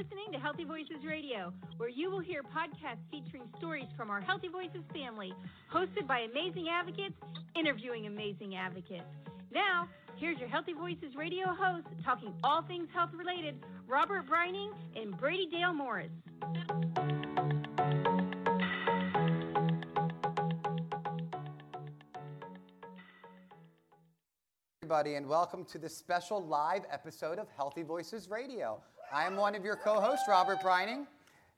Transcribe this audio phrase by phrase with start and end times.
[0.00, 5.34] Listening to HealtheVoices Radio, where you will hear podcasts featuring stories from our HealtheVoices family,
[5.70, 7.16] hosted by amazing advocates,
[7.54, 9.04] interviewing amazing advocates.
[9.52, 15.48] Now, here's your HealtheVoices Radio host talking all things health related, Robert Brining and Brady
[15.50, 16.08] Dale Morris.
[24.90, 28.82] everybody, and welcome to this special live episode of HealtheVoices Radio.
[29.12, 31.04] I am one of your co hosts, Robert Brining.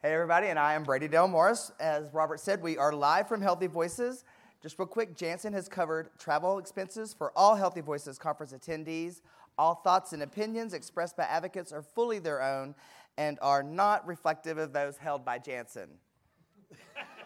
[0.00, 1.70] Hey, everybody, and I am Brady Dale Morris.
[1.78, 4.24] As Robert said, we are live from HealtheVoices.
[4.62, 9.20] Just real quick, Janssen has covered travel expenses for all HealtheVoices conference attendees.
[9.58, 12.74] All thoughts and opinions expressed by advocates are fully their own
[13.18, 15.90] and are not reflective of those held by Janssen.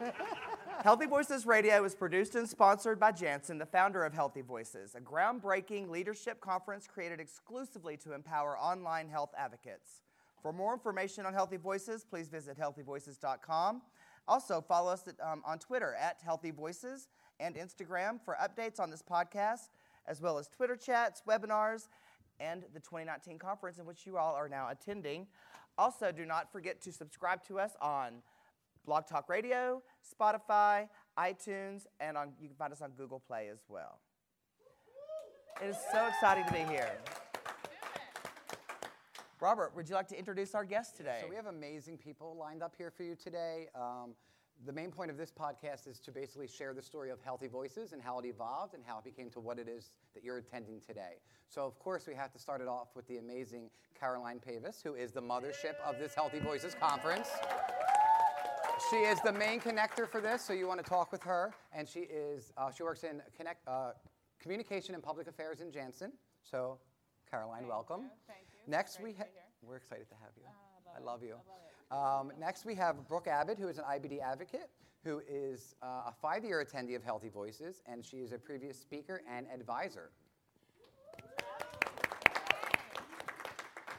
[0.85, 6.41] HealtheVoices Radio is produced and sponsored by Janssen, the founder of HealtheVoices, a groundbreaking leadership
[6.41, 10.03] conference created exclusively to empower online health advocates.
[10.43, 13.83] For more information on HealtheVoices, please visit healthevoices.com.
[14.29, 17.09] Also, follow us at, um, on Twitter at HealtheVoices
[17.41, 19.69] and Instagram for updates on this podcast,
[20.07, 21.89] as well as Twitter chats, webinars,
[22.41, 25.27] and the 2019 conference in which you all are now attending.
[25.79, 28.23] Also, do not forget to subscribe to us on
[28.85, 33.65] Blog Talk Radio, Spotify, iTunes, and on, you can find us on Google Play as
[33.69, 34.01] well.
[35.63, 36.99] It is so exciting to be here.
[39.41, 41.19] Robert, would you like to introduce our guest today?
[41.21, 43.69] So, we have amazing people lined up here for you today.
[43.75, 44.15] Um,
[44.65, 48.01] the main point of this podcast is to basically share the story of HealtheVoices and
[48.01, 51.21] how it evolved and how it became to what it is that you're attending today.
[51.49, 54.95] So, of course, we have to start it off with the amazing Caroline Pavis, who
[54.95, 57.29] is the mothership of this HealtheVoices conference.
[58.91, 61.55] She is the main connector for this, so you want to talk with her.
[61.75, 63.93] And she is uh, she works in connect, uh,
[64.41, 66.13] communication and public affairs in Janssen.
[66.43, 66.79] So,
[67.31, 68.03] Caroline, Thank welcome.
[68.03, 68.11] You.
[68.27, 68.46] Thank you.
[68.67, 69.25] Next, we ha-
[69.63, 70.43] we're excited to have you.
[70.97, 71.35] I love you.
[71.91, 72.33] I love it.
[72.33, 74.71] Um, next, we have Brooke Abbott, who is an IBD advocate,
[75.05, 79.47] who is uh, a five-year attendee of HealtheVoices, and she is a previous speaker and
[79.55, 80.11] advisor.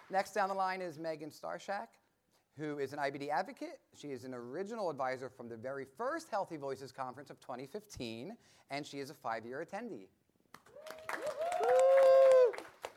[0.10, 1.88] Next down the line is Megan Starshak,
[2.58, 3.80] who is an IBD advocate.
[3.96, 8.36] She is an original advisor from the very first HealtheVoices conference of 2015,
[8.70, 10.08] and she is a five-year attendee.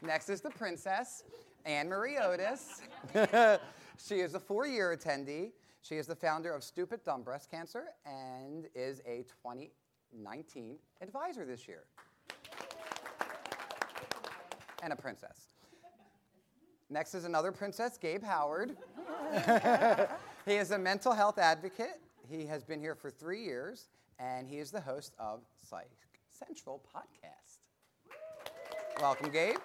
[0.02, 1.24] Next is the princess,
[1.66, 2.82] AnnMarie Otis.
[3.98, 5.52] she is a four-year attendee.
[5.82, 11.66] She is the founder of Stupid Dumb Breast Cancer and is a 2019 advisor this
[11.66, 11.84] year.
[14.82, 15.48] And a princess.
[16.88, 18.76] Next is another princess, Gabe Howard.
[20.46, 22.00] he is a mental health advocate.
[22.28, 23.88] He has been here for three years,
[24.18, 25.90] and he is the host of Psych
[26.28, 27.58] Central podcast.
[29.00, 29.56] Welcome, Gabe.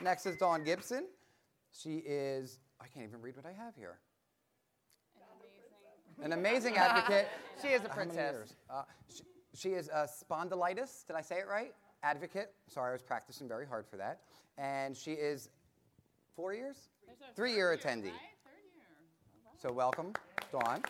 [0.00, 1.06] Next is Dawn Gibson.
[1.82, 3.98] She is, I can't even read what I have here.
[6.22, 7.28] An amazing An amazing advocate.
[7.62, 8.54] She is a princess.
[8.68, 9.22] Uh, she,
[9.54, 11.72] she is a spondylitis, did I say it right?
[12.02, 12.52] Advocate.
[12.68, 14.20] Sorry, I was practicing very hard for that.
[14.58, 15.48] And she is
[16.34, 16.90] four years?
[17.34, 18.12] Three year attendee.
[19.58, 20.12] So welcome,
[20.52, 20.82] Dawn.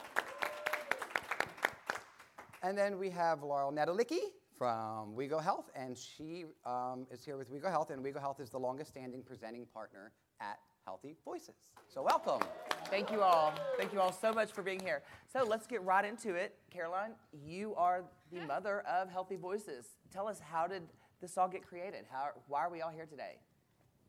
[2.65, 7.53] And then we have Laurel Netolicky from WeGo Health, and she um, is here with
[7.53, 11.55] WeGo Health, and WeGo Health is the longest standing presenting partner at Healthy Voices.
[11.93, 12.47] So welcome.
[12.87, 13.53] Thank you all.
[13.77, 15.03] Thank you all so much for being here.
[15.33, 16.55] So let's get right into it.
[16.71, 19.87] Caroline, you are the mother of HealtheVoices.
[20.13, 20.83] Tell us how did
[21.21, 22.05] this all get created?
[22.11, 23.39] How, why are we all here today?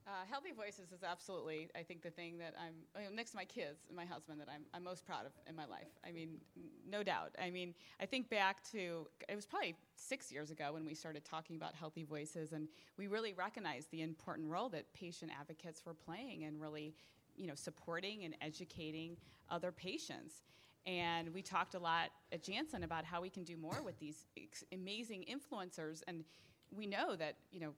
[0.07, 3.97] Uh, HealtheVoices is absolutely, I think, the thing that I'm, next to my kids and
[3.97, 5.89] my husband, that I'm, I'm most proud of in my life.
[6.07, 6.37] I mean,
[6.89, 7.35] no doubt.
[7.41, 11.25] I mean, I think back to, it was probably six years ago when we started
[11.25, 16.45] talking about HealtheVoices, and we really recognized the important role that patient advocates were playing
[16.45, 16.95] and really,
[17.35, 19.17] you know, supporting and educating
[19.49, 20.41] other patients.
[20.85, 24.25] And we talked a lot at Janssen about how we can do more with these
[24.71, 26.01] amazing influencers.
[26.07, 26.23] And
[26.71, 27.73] we know that, you know,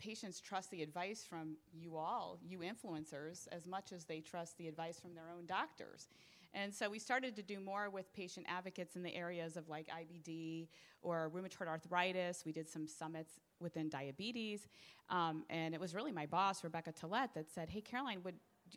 [0.00, 4.66] patients trust the advice from you all, you influencers, as much as they trust the
[4.66, 6.08] advice from their own doctors.
[6.52, 9.86] And so we started to do more with patient advocates in the areas of like
[9.88, 10.68] IBD
[11.02, 12.44] or rheumatoid arthritis.
[12.44, 14.66] We did some summits within diabetes.
[15.10, 18.34] Um, and it was really my boss, Rebecca Tillett, that said, Hey, Caroline, would,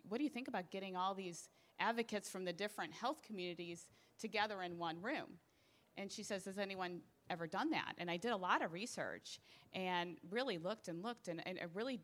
[0.07, 1.49] what do you think about getting all these
[1.79, 3.87] advocates from the different health communities
[4.19, 5.39] together in one room?
[5.97, 7.93] And she says, Does anyone ever done that?
[7.97, 9.39] And I did a lot of research
[9.73, 11.99] and really looked and looked, and, and I really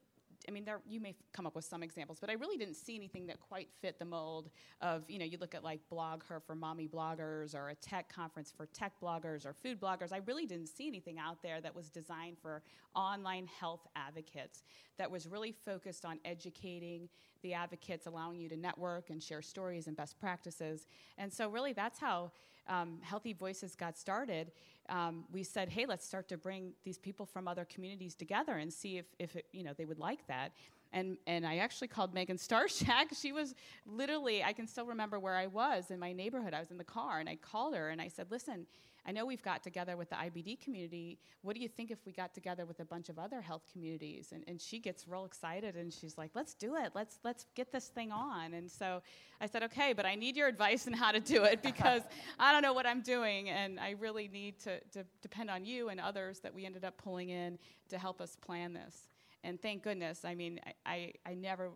[0.48, 2.95] I mean, there you may come up with some examples, but I really didn't see
[2.95, 4.50] anything that quite fit the mold
[4.81, 8.51] of, you know, you look at like BlogHer for mommy bloggers or a tech conference
[8.56, 10.13] for tech bloggers or food bloggers.
[10.13, 12.63] I really didn't see anything out there that was designed for
[12.95, 14.63] online health advocates
[14.98, 17.10] that was really focused on educating
[17.42, 20.88] the advocates, allowing you to network and share stories and best practices.
[21.18, 22.31] And so, really, that's how
[22.68, 24.51] um, HealtheVoices got started,
[24.89, 28.71] um, we said, hey, let's start to bring these people from other communities together and
[28.71, 30.51] see if, if it, you know, they would like that.
[30.91, 33.15] And, and I actually called Megan Starshak.
[33.19, 33.53] She was
[33.86, 36.53] literally, I can still remember where I was in my neighborhood.
[36.53, 38.65] I was in the car and I called her and I said, listen,
[39.05, 41.19] I know we've got together with the IBD community.
[41.41, 44.29] What do you think if we got together with a bunch of other health communities?
[44.33, 46.91] And, and she gets real excited and she's like, let's do it.
[46.93, 48.53] Let's, let's get this thing on.
[48.53, 49.01] And so
[49.41, 52.03] I said, okay, but I need your advice on how to do it because
[52.39, 53.49] I don't know what I'm doing.
[53.49, 56.97] And I really need to, to depend on you and others that we ended up
[56.97, 57.57] pulling in
[57.89, 59.09] to help us plan this.
[59.43, 61.71] And thank goodness, I mean, I, I, I never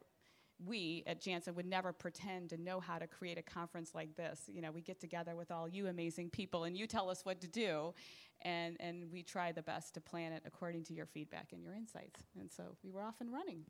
[0.65, 4.41] we at Janssen would never pretend to know how to create a conference like this.
[4.47, 7.41] You know, we get together with all you amazing people and you tell us what
[7.41, 7.93] to do,
[8.41, 11.73] and, and we try the best to plan it according to your feedback and your
[11.73, 12.21] insights.
[12.39, 13.65] And so we were off and running.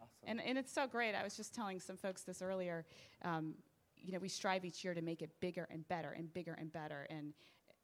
[0.00, 0.10] Awesome.
[0.26, 1.14] And, and it's so great.
[1.14, 2.84] I was just telling some folks this earlier.
[3.24, 3.54] Um,
[3.96, 6.72] you know, we strive each year to make it bigger and better and bigger and
[6.72, 7.06] better.
[7.10, 7.32] And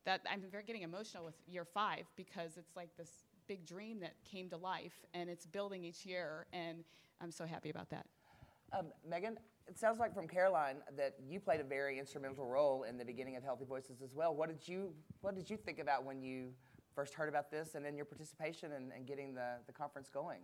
[0.04, 3.10] that I'm very getting emotional with year five because it's like this
[3.46, 6.46] big dream that came to life and it's building each year.
[6.52, 6.84] And
[7.20, 8.06] I'm so happy about that.
[8.76, 9.36] Um, Megan,
[9.66, 13.36] it sounds like from Caroline that you played a very instrumental role in the beginning
[13.36, 14.34] of HealtheVoices as well.
[14.34, 16.50] What did you What did you think about when you
[16.94, 20.40] first heard about this, and then your participation and in getting the, the conference going?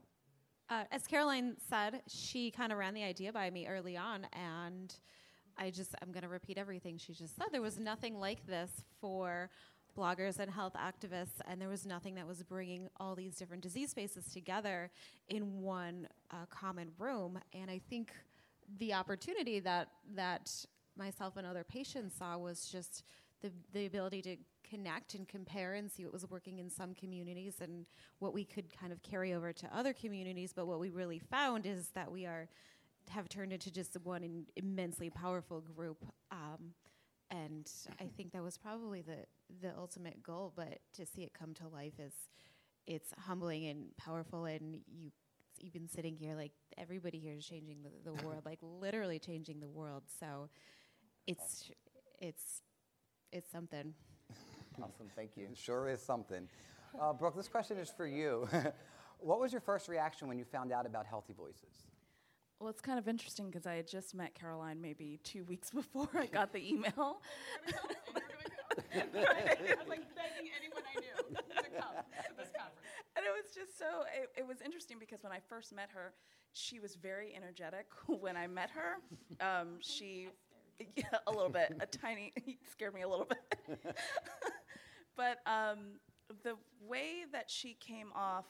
[0.68, 4.94] Uh, as Caroline said, she kind of ran the idea by me early on, and
[5.56, 7.46] I just I'm going to repeat everything she just said.
[7.52, 9.50] There was nothing like this for
[10.00, 13.91] bloggers and health activists, and there was nothing that was bringing all these different disease
[13.91, 14.91] spaces together
[15.29, 17.38] in one uh, common room.
[17.52, 18.12] And I think
[18.79, 20.52] the opportunity that that
[20.97, 23.05] myself and other patients saw was just
[23.43, 24.37] the the ability to
[24.69, 27.87] connect and compare and see what was working in some communities and
[28.20, 30.52] what we could kind of carry over to other communities.
[30.55, 32.49] But what we really found is that we are
[33.08, 36.05] have turned into just one in immensely powerful group.
[36.31, 36.75] Um,
[37.31, 37.70] and
[38.00, 39.25] I think that was probably the
[39.62, 40.52] the ultimate goal.
[40.55, 42.12] But to see it come to life is
[42.87, 45.11] it's humbling and powerful, and you
[45.58, 49.69] even sitting here like everybody here is changing the, the world, like literally changing the
[49.69, 50.02] world.
[50.19, 50.49] So
[51.26, 51.70] it's
[52.20, 52.62] it's
[53.32, 53.94] it's something.
[54.81, 55.49] Awesome, thank you.
[55.52, 56.49] Sure is something.
[56.99, 58.49] Uh, Brooke, this question is for you.
[59.19, 61.91] what was your first reaction when you found out about HealtheVoices?
[62.58, 66.08] Well, it's kind of interesting because I had just met Caroline maybe two weeks before
[66.14, 67.20] I got the email.
[68.94, 72.81] I was like begging anyone I knew to come to this conference.
[73.17, 76.12] And it was just so, it, it, was interesting because when I first met her,
[76.52, 78.99] she was very energetic when I met her.
[79.44, 80.28] Um, she,
[80.96, 82.32] yeah, a little bit, a tiny,
[82.70, 83.96] scared me a little bit.
[85.16, 85.99] but um,
[86.43, 86.56] the
[86.87, 88.46] way that she came off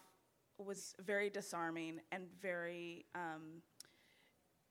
[0.59, 3.63] was very disarming and very um,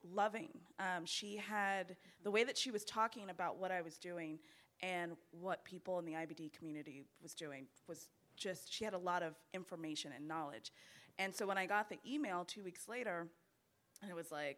[0.04, 0.50] loving.
[0.80, 4.40] Um, she had the way that she was talking about what I was doing
[4.82, 8.08] and what people in the IBD community was doing was
[8.38, 10.72] just she had a lot of information and knowledge.
[11.18, 13.28] And so when I got the email two weeks later,
[14.02, 14.58] and it was like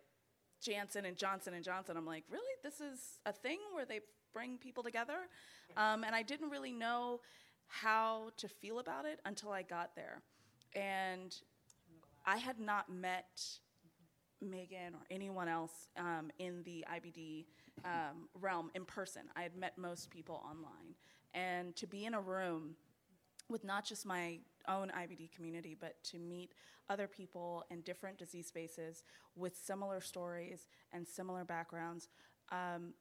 [0.62, 4.01] Janssen and Johnson and Johnson, I'm like, really, this is a thing where they
[4.34, 5.28] bring people together?
[5.75, 7.22] Um, and I didn't really know
[7.68, 10.22] how to feel about it until I got there,
[10.75, 11.36] and
[12.25, 13.42] I had not met
[14.41, 17.45] Megan or anyone else um, in the IBD
[17.86, 19.24] um, realm in person.
[19.36, 20.95] I had met most people online.
[21.33, 22.75] And to be in a room
[23.50, 26.53] with not just my own IBD community, but to meet
[26.89, 29.03] other people in different disease spaces
[29.36, 32.10] with similar stories and similar backgrounds
[32.51, 32.93] um,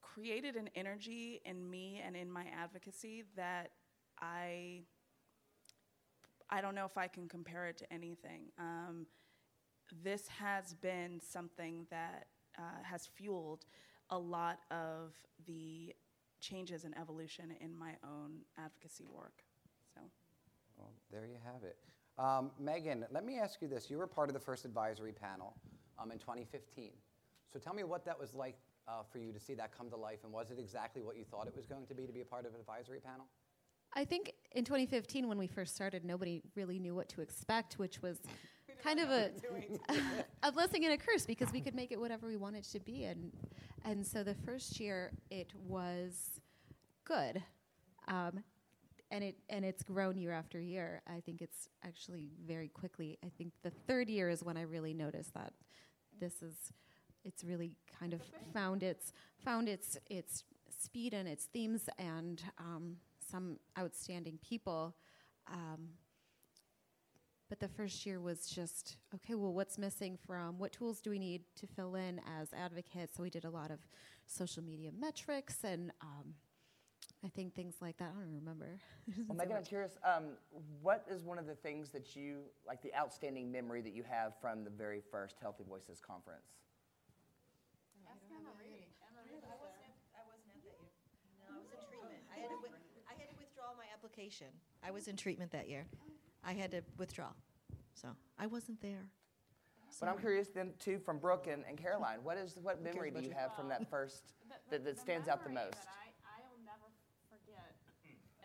[0.00, 3.72] created an energy in me and in my advocacy that
[4.20, 4.82] I
[6.48, 8.52] I don't know if I can compare it to anything.
[8.56, 9.06] Um,
[10.04, 12.26] this has been something that
[12.58, 13.64] uh, has fueled
[14.10, 15.12] a lot of
[15.46, 15.94] the
[16.40, 19.42] changes and evolution in my own advocacy work.
[19.94, 20.00] So,
[20.76, 21.76] well, there you have it.
[22.18, 23.90] Um, Megan, let me ask you this.
[23.90, 25.54] You were part of the first advisory panel
[25.98, 26.92] um, in 2015.
[27.52, 28.56] So tell me what that was like
[28.88, 31.24] uh, for you to see that come to life, and was it exactly what you
[31.24, 33.26] thought it was going to be to be a part of an advisory panel?
[33.94, 38.02] I think in 2015, when we first started, nobody really knew what to expect, which
[38.02, 38.20] was
[38.86, 39.30] kind of a,
[40.42, 43.04] a blessing and a curse because we could make it whatever we wanted to be.
[43.04, 43.32] And,
[43.84, 46.40] and so the first year it was
[47.04, 47.42] good.
[48.08, 48.44] Um,
[49.10, 51.00] and it and it's grown year after year.
[51.06, 53.18] I think it's actually very quickly.
[53.24, 55.52] I think the third year is when I really noticed that
[56.18, 56.72] this is
[57.24, 58.20] it's really kind of
[58.52, 59.12] found its
[59.44, 60.42] found its its
[60.76, 62.96] speed and its themes and um,
[63.30, 64.96] some outstanding people.
[65.52, 65.90] Um,
[67.48, 69.34] but the first year was just okay.
[69.34, 73.16] Well, what's missing from what tools do we need to fill in as advocates?
[73.16, 73.78] So we did a lot of
[74.26, 75.92] social media metrics and.
[76.00, 76.34] Um,
[77.24, 78.12] I think things like that.
[78.14, 78.78] I don't remember.
[79.26, 79.98] well, Megan, I'm curious.
[80.04, 80.36] Um,
[80.82, 84.34] what is one of the things that you like the outstanding memory that you have
[84.40, 86.54] from the very first HealtheVoices conference?
[91.50, 92.22] I was in treatment.
[92.30, 94.48] I had to withdraw my application.
[94.84, 95.86] I was in treatment that year.
[96.46, 97.30] I had to withdraw.
[97.94, 99.10] So I wasn't there.
[100.00, 103.20] But I'm curious then too from Brooke and, and Caroline, what is what memory do
[103.20, 104.34] you have from that first
[104.70, 105.72] that, that stands out the most?
[105.72, 106.92] That I, I'll never
[107.30, 107.74] forget,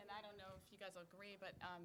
[0.00, 1.82] and I don't know if you guys will agree, but um,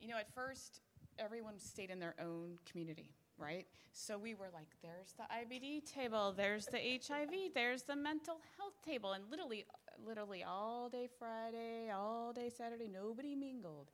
[0.00, 0.80] you know, at first
[1.18, 3.66] everyone stayed in their own community, right?
[3.92, 8.74] So we were like, there's the IBD table, there's the HIV, there's the mental health
[8.84, 9.64] table, and literally
[10.06, 13.90] literally all day Friday, all day Saturday, nobody mingled.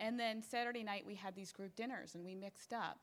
[0.00, 2.98] And then Saturday night, we had these group dinners and we mixed up.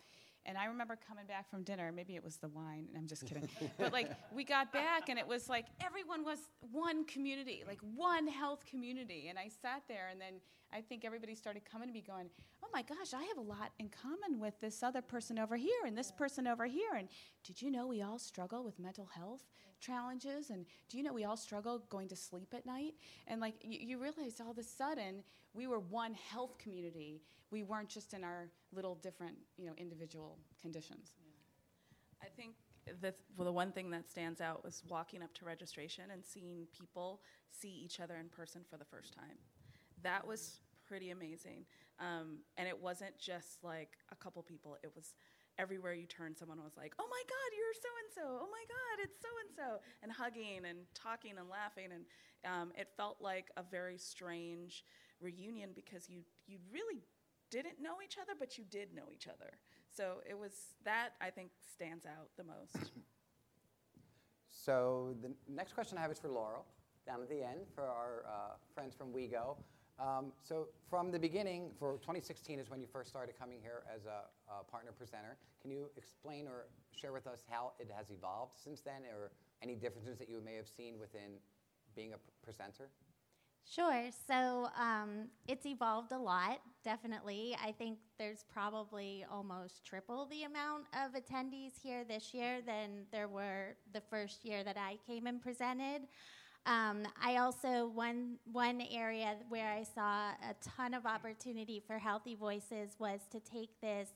[0.45, 3.25] And I remember coming back from dinner, maybe it was the wine, and I'm just
[3.25, 3.49] kidding.
[3.77, 6.39] but like, we got back and it was like everyone was
[6.71, 9.27] one community, like one health community.
[9.29, 10.35] And I sat there, and then
[10.73, 12.29] I think everybody started coming to me going,
[12.63, 15.85] Oh my gosh, I have a lot in common with this other person over here
[15.85, 16.95] and this person over here.
[16.97, 17.07] And
[17.43, 19.43] did you know we all struggle with mental health?
[19.79, 22.95] challenges and do you know we all struggle going to sleep at night
[23.27, 27.21] and like you, you realize all of a sudden we were one health community
[27.51, 32.27] we weren't just in our little different you know individual conditions yeah.
[32.27, 32.55] i think
[33.01, 36.65] the, well, the one thing that stands out was walking up to registration and seeing
[36.71, 37.21] people
[37.51, 39.37] see each other in person for the first time
[40.03, 41.65] that was pretty amazing
[41.99, 45.13] um, and it wasn't just like a couple people it was
[45.59, 48.39] everywhere you turn, someone was like, "Oh my God, you're so and so!
[48.43, 52.05] Oh my God, it's so and so!" and hugging and talking and laughing, and
[52.45, 54.83] um, it felt like a very strange
[55.19, 57.01] reunion because you you really
[57.49, 59.57] didn't know each other, but you did know each other.
[59.91, 62.91] So it was that I think stands out the most.
[64.51, 66.65] so the next question I have is for Laurel,
[67.05, 69.57] down at the end for our uh, friends from WeGo.
[69.99, 74.05] Um, so from the beginning, for 2016 is when you first started coming here as
[74.05, 75.37] a, a, partner presenter.
[75.61, 79.31] Can you explain or share with us how it has evolved since then, or
[79.63, 81.39] any differences that you may have seen within
[81.95, 82.89] being a presenter?
[83.69, 84.05] Sure.
[84.27, 87.57] So um, it's evolved a lot, definitely.
[87.61, 93.27] I think there's probably almost triple the amount of attendees here this year than there
[93.27, 96.03] were the first year that I came and presented.
[96.67, 102.99] Um, I also one one area where I saw a ton of opportunity for HealtheVoices
[102.99, 104.09] was to take this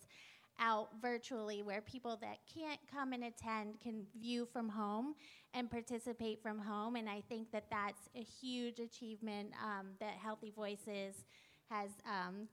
[0.60, 5.15] out virtually where people that can't come and attend can view from home
[5.53, 6.98] and participate from home.
[6.98, 11.24] And i think that that's a huge achievement um, that HealtheVoices
[11.70, 12.50] has um,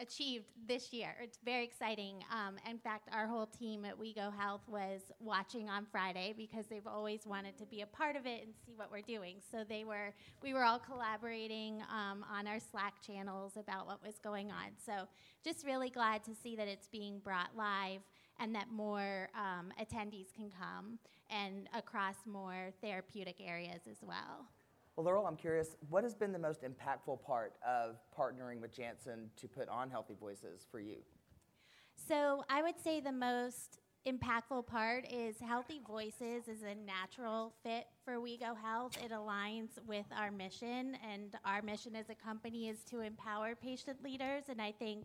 [0.00, 1.14] achieved this year.
[1.22, 2.22] It's very exciting.
[2.32, 6.86] Um, in fact, our whole team at WeGo Health was watching on Friday because they've
[6.86, 9.36] always wanted to be a part of it and see what we're doing.
[9.50, 14.18] So they were, we were all collaborating um, on our Slack channels about what was
[14.22, 14.70] going on.
[14.84, 15.08] So
[15.44, 18.00] just really glad to see that it's being brought live
[18.38, 20.98] and that more um, attendees can come
[21.30, 24.46] and across more therapeutic areas as well.
[24.98, 29.30] Well, Laurel, I'm curious, what has been the most impactful part of partnering with Janssen
[29.36, 30.96] to put on HealtheVoices for you?
[32.08, 33.78] So I would say the most
[34.08, 38.98] impactful part is HealtheVoices is a natural fit for WeGo Health.
[39.04, 44.02] It aligns with our mission, and our mission as a company is to empower patient
[44.02, 44.44] leaders.
[44.48, 45.04] And I think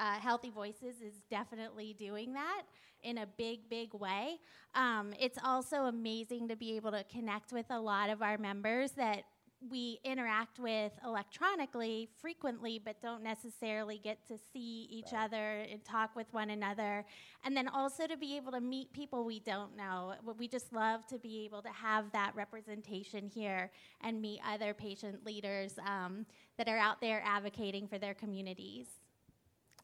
[0.00, 2.62] uh, HealtheVoices is definitely doing that
[3.02, 4.38] in a big, big way.
[4.74, 8.92] Um, it's also amazing to be able to connect with a lot of our members
[8.92, 9.24] that
[9.68, 15.24] we interact with electronically frequently, but don't necessarily get to see each right.
[15.24, 17.04] other and talk with one another.
[17.44, 20.14] And then also to be able to meet people we don't know.
[20.38, 25.26] We just love to be able to have that representation here and meet other patient
[25.26, 26.24] leaders um,
[26.56, 28.86] that are out there advocating for their communities.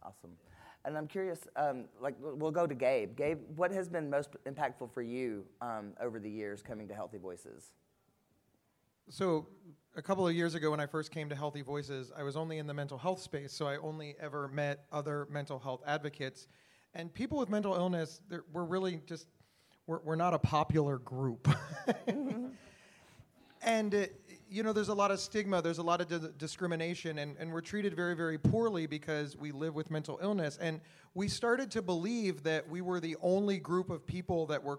[0.07, 0.31] Awesome.
[0.85, 3.17] And I'm curious, um, like, we'll go to Gabe.
[3.17, 7.73] Gabe, what has been most impactful for you um, over the years coming to HealtheVoices?
[9.09, 9.49] So,
[9.97, 12.69] a couple of years ago, when I first came to HealtheVoices, I was only in
[12.69, 16.47] the mental health space, so I only ever met other mental health advocates.
[16.95, 18.21] and people with mental illness,
[18.53, 19.27] we're really just,
[19.89, 21.49] we're, we're not a popular group.
[23.63, 24.07] and, uh,
[24.49, 27.53] you know, there's a lot of stigma, there's a lot of di- discrimination, and, and
[27.53, 30.59] we're treated very, very poorly because we live with mental illness.
[30.61, 30.81] And
[31.15, 34.79] we started to believe that we were the only group of people that were,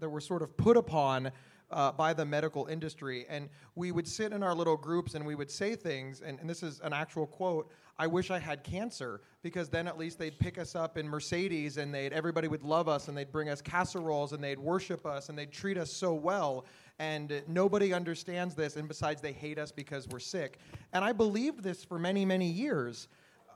[0.00, 1.30] that were sort of put upon
[1.70, 3.26] uh, by the medical industry.
[3.28, 6.48] And we would sit in our little groups and we would say things, and, and
[6.48, 10.36] this is an actual quote I wish I had cancer, because then at least they'd
[10.36, 13.62] pick us up in Mercedes and they'd, everybody would love us and they'd bring us
[13.62, 16.64] casseroles and they'd worship us and they'd treat us so well.
[17.00, 20.58] And nobody understands this, and besides, they hate us because we're sick.
[20.92, 23.08] And I believed this for many, many years.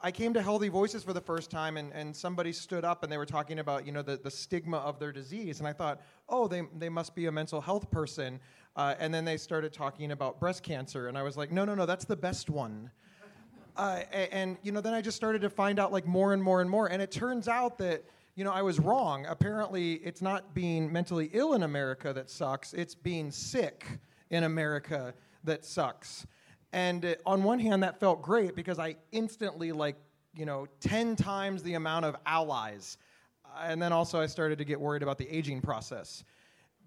[0.02, 3.16] I came to HealtheVoices for the first time, and, and somebody stood up and they
[3.16, 5.60] were talking about, you know, the, the stigma of their disease.
[5.60, 8.40] And I thought, oh, they, they must be a mental health person.
[8.74, 11.08] Uh, and then they started talking about breast cancer.
[11.08, 12.90] And I was like, no, no, no, that's the best one.
[13.76, 16.42] Uh, a- and, you know, then I just started to find out like more and
[16.42, 16.88] more and more.
[16.88, 18.04] And it turns out that,
[18.38, 19.26] you know, I was wrong.
[19.26, 23.84] Apparently, it's not being mentally ill in America that sucks, it's being sick
[24.30, 26.24] in America that sucks.
[26.72, 29.96] And uh, on one hand, that felt great because I instantly, like,
[30.36, 32.96] you know, 10 times the amount of allies.
[33.44, 36.22] Uh, and then also, I started to get worried about the aging process.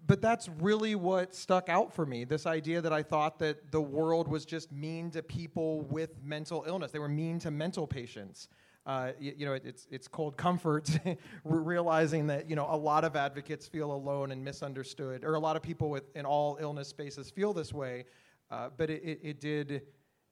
[0.06, 3.80] But that's really what stuck out for me this idea that I thought that the
[3.80, 6.92] world was just mean to people with mental illness.
[6.92, 8.48] They were mean to mental patients.
[8.84, 10.90] Uh, you, you know, it, it's, it's cold comfort
[11.44, 15.54] realizing that, you know, a lot of advocates feel alone and misunderstood, or a lot
[15.54, 18.04] of people with, in all illness spaces feel this way.
[18.50, 19.82] Uh, but it, it, it, did,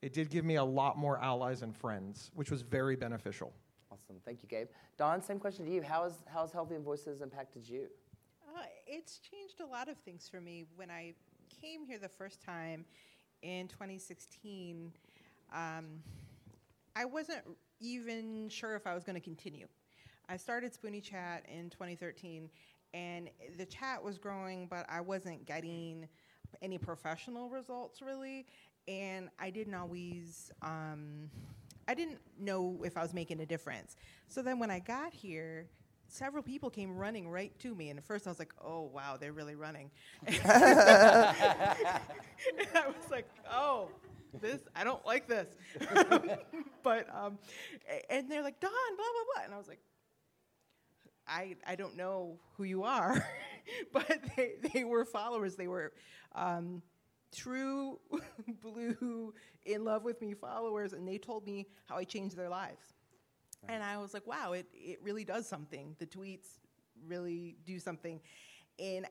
[0.03, 3.53] it did give me a lot more allies and friends, which was very beneficial.
[3.93, 4.17] Awesome.
[4.25, 4.69] Thank you, Gabe.
[4.99, 5.83] Dawn, same question to you.
[5.83, 7.87] How has, how has HealtheVoices impacted you?
[8.55, 10.65] Uh, it's changed a lot of things for me.
[10.75, 11.15] When I
[11.61, 12.85] came here the first time
[13.43, 14.93] in 2016,
[15.53, 15.85] um,
[16.97, 17.43] I wasn't
[17.81, 19.67] even sure if I was going to continue.
[20.29, 22.49] I started Spoonie Chat in 2013,
[22.95, 26.09] and the chat was growing, but I wasn't getting
[26.63, 28.47] any professional results really,
[28.87, 30.51] and I didn't always.
[30.63, 31.31] Um,
[31.89, 33.97] I didn't know if I was making a difference.
[34.29, 35.67] So then when I got here,
[36.07, 39.17] several people came running right to me, and at first I was like, "Oh wow,
[39.19, 39.91] they're really running."
[40.29, 42.01] I
[42.87, 43.89] was like, "Oh,
[44.41, 45.49] this I don't like this,"
[46.83, 47.39] but um,
[48.09, 49.81] and they're like, "Dawn, blah blah blah," and I was like,
[51.27, 53.25] "I I don't know who you are,"
[53.93, 55.57] but they they were followers.
[55.57, 55.93] They were.
[56.35, 56.83] Um,
[57.33, 58.01] True
[58.61, 59.33] blue
[59.65, 62.83] in love with me followers, and they told me how I changed their lives.
[63.69, 65.95] And I was like, wow, it, it really does something.
[65.99, 66.47] The tweets
[67.07, 68.21] really do something.
[68.79, 69.07] And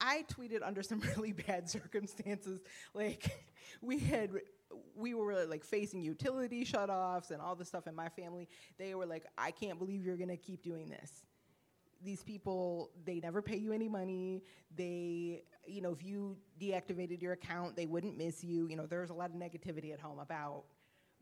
[0.00, 2.60] I tweeted under some really bad circumstances.
[2.94, 3.44] Like,
[3.82, 4.30] we had,
[4.94, 8.48] we were like facing utility shutoffs and all this stuff in my family.
[8.78, 11.24] They were like, I can't believe you're gonna keep doing this.
[12.02, 14.44] These people, they never pay you any money.
[14.76, 18.68] They, you know, if you deactivated your account, they wouldn't miss you.
[18.68, 20.64] You know, there's a lot of negativity at home about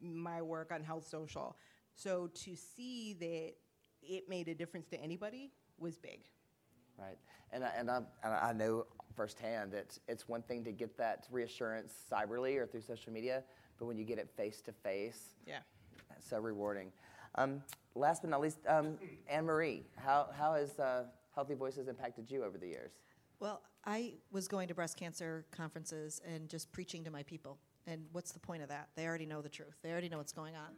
[0.00, 1.56] my work on Health Social.
[1.94, 3.54] So to see that
[4.02, 6.20] it made a difference to anybody was big.
[6.98, 7.18] Right.
[7.52, 11.26] And I, and I, and I know firsthand that it's one thing to get that
[11.30, 13.42] reassurance cyberly or through social media,
[13.78, 15.60] but when you get it face to face, Yeah.
[16.16, 16.92] it's so rewarding.
[17.36, 17.62] Um,
[17.94, 18.98] last but not least, um,
[19.32, 21.04] AnnMarie, how, how has uh,
[21.36, 22.92] HealtheVoices impacted you over the years?
[23.40, 27.58] Well, I was going to breast cancer conferences and just preaching to my people.
[27.86, 28.88] And what's the point of that?
[28.96, 29.76] They already know the truth.
[29.82, 30.70] They already know what's going on.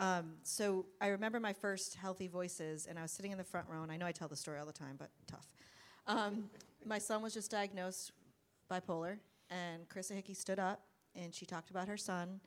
[0.00, 3.82] Um, so I remember my first HealtheVoices, and I was sitting in the front row,
[3.82, 5.48] and I know I tell the story all the time, but tough.
[6.06, 6.44] Um,
[6.84, 8.12] my son was just diagnosed
[8.70, 9.18] bipolar,
[9.50, 10.82] and Carissa Hickey stood up,
[11.14, 12.40] and she talked about her son,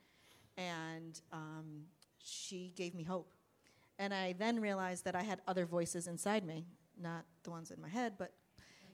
[0.57, 1.83] and um,
[2.19, 3.33] she gave me hope.
[3.99, 6.65] And I then realized that I had other voices inside me,
[6.99, 8.33] not the ones in my head, but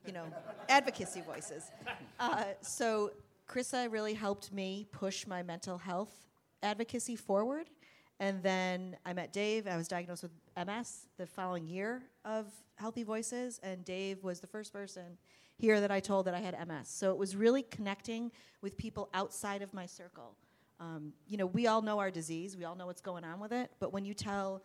[0.06, 0.26] you know,
[0.69, 1.71] advocacy voices.
[2.19, 3.12] Uh, so
[3.47, 6.28] Krissa really helped me push my mental health
[6.63, 7.69] advocacy forward.
[8.19, 9.67] And then I met Dave.
[9.67, 10.32] I was diagnosed with
[10.67, 12.47] MS the following year of
[12.82, 15.17] HealtheVoices, and Dave was the first person
[15.58, 16.88] here that I told that I had MS.
[16.88, 20.36] So it was really connecting with people outside of my circle.
[20.80, 23.51] Um, you know, we all know our disease, we all know what's going on with
[23.51, 24.63] it, but when you tell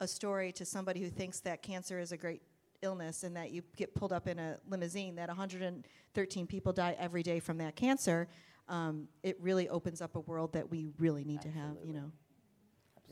[0.00, 2.42] a story to somebody who thinks that cancer is a great
[2.82, 7.24] illness and that you get pulled up in a limousine, that 113 people die every
[7.24, 8.28] day from that cancer,
[8.68, 12.12] um, it really opens up a world that we really need to have, you know.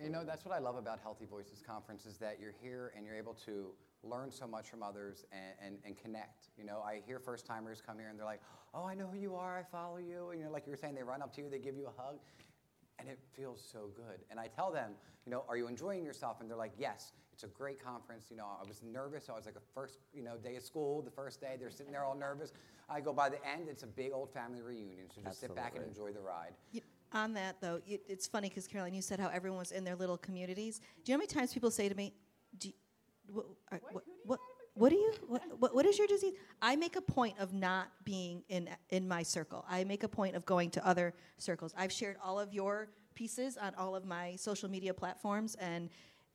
[0.03, 3.15] You know, that's what I love about HealtheVoices Conference is that you're here and you're
[3.17, 3.69] able to
[4.03, 6.49] learn so much from others and, and, and connect.
[6.59, 8.43] You know, I hear first timers come here and they're like,
[8.75, 10.31] oh, I know who you are, I follow you.
[10.31, 12.01] And you're like you were saying, they run up to you, they give you a
[12.03, 12.17] hug.
[12.99, 14.21] and it feels so good.
[14.31, 14.93] And I tell them,
[15.27, 16.41] you know, are you enjoying yourself?
[16.41, 18.27] And they're like, yes, it's a great conference.
[18.31, 19.29] You know, I was nervous.
[19.29, 21.93] I was like a first, you know, day of school, the first day, they're sitting
[21.93, 22.53] there all nervous.
[22.89, 25.07] I go by the end, it's a big old family reunion.
[25.15, 26.53] So just sit back and enjoy the ride.
[26.73, 26.81] You-
[27.13, 29.97] on that though, it, it's funny because Caroline, you said how everyone was in their
[29.97, 30.81] little communities.
[31.05, 32.15] Do you know how many times people say to me,
[32.59, 32.75] do you,
[33.29, 34.39] uh, what, are, what, what,
[34.75, 36.35] what do you, what, what, what is your disease?
[36.61, 39.65] I make a point of not being in, in my circle.
[39.69, 41.73] I make a point of going to other circles.
[41.77, 45.89] I've shared all of your pieces on all of my social media platforms and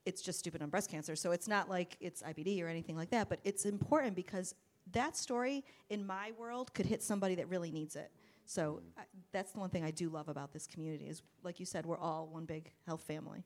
[0.06, 1.16] it's just stupid on breast cancer.
[1.16, 4.56] So it's not like it's IBD or anything like that, but it's important because
[4.92, 8.12] that story in my world could hit somebody that really needs it.
[8.52, 11.66] So I, that's the one thing I do love about this community is, like you
[11.66, 13.46] said, we're all one big health family.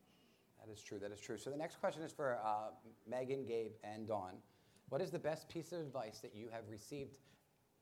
[0.60, 0.98] That is true.
[0.98, 1.38] That is true.
[1.38, 2.72] So the next question is for uh,
[3.08, 4.34] Megan, Gabe, and Dawn.
[4.90, 7.20] What is the best piece of advice that you have received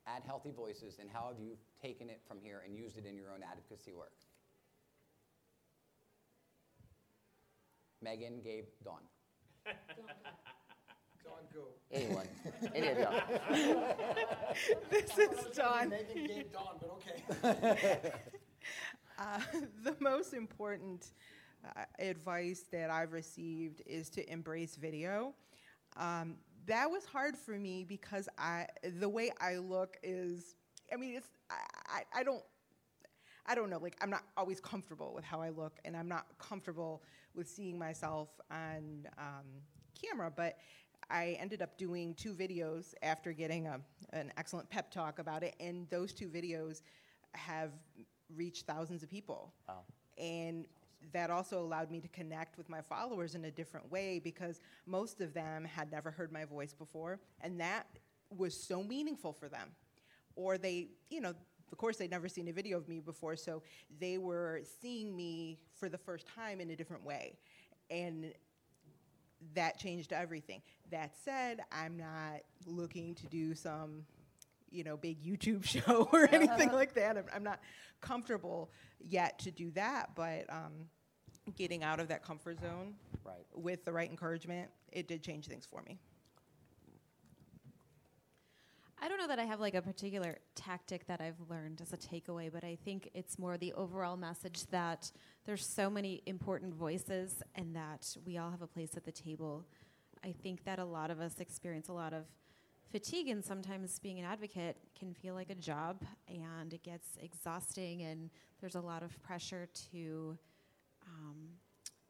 [0.05, 3.31] at HealtheVoices, and how have you taken it from here and used it in your
[3.31, 4.11] own advocacy work?
[8.01, 9.03] Megan, Gabe, Dawn.
[11.23, 11.61] Dawn, go.
[11.91, 12.27] Anyone.
[12.75, 13.21] Any of y'all.
[14.89, 15.89] this is Dawn.
[15.89, 18.11] Megan gave Dawn, but okay.
[19.19, 19.39] Uh,
[19.83, 21.11] the most important
[21.63, 25.35] uh, advice that I've received is to embrace video.
[25.97, 28.65] Um, that was hard for me because I,
[28.99, 30.55] the way I look is,
[30.91, 31.55] I mean, it's, I,
[31.87, 32.43] I, I don't,
[33.45, 36.25] I don't know, like, I'm not always comfortable with how I look, and I'm not
[36.39, 37.03] comfortable
[37.35, 39.45] with seeing myself on um,
[40.01, 40.57] camera, but
[41.09, 43.79] I ended up doing two videos after getting a,
[44.11, 46.81] an excellent pep talk about it, and those two videos
[47.33, 47.71] have
[48.35, 49.53] reached thousands of people.
[49.67, 49.81] Wow.
[50.17, 50.65] And
[51.11, 55.19] that also allowed me to connect with my followers in a different way because most
[55.21, 57.87] of them had never heard my voice before, and that
[58.29, 59.69] was so meaningful for them.
[60.35, 61.33] Or they, you know,
[61.71, 63.63] of course, they'd never seen a video of me before, so
[63.99, 67.37] they were seeing me for the first time in a different way.
[67.89, 68.33] And
[69.55, 70.61] that changed everything.
[70.91, 74.05] That said, I'm not looking to do some,
[74.71, 77.17] you know, big YouTube show or anything like that.
[77.17, 77.59] I'm, I'm not
[78.01, 80.87] comfortable yet to do that, but um,
[81.55, 83.45] getting out of that comfort zone Right.
[83.55, 85.97] with the right encouragement, it did change things for me.
[89.03, 91.97] I don't know that I have like a particular tactic that I've learned as a
[91.97, 95.11] takeaway, but I think it's more the overall message that
[95.45, 99.65] there's so many important voices and that we all have a place at the table.
[100.23, 102.23] I think that a lot of us experience a lot of
[102.93, 108.03] fatigue and sometimes being an advocate can feel like a job and it gets exhausting
[108.03, 108.29] and
[108.61, 110.37] there's a lot of pressure to
[111.05, 111.49] um,